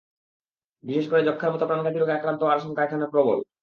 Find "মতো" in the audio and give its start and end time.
1.53-1.65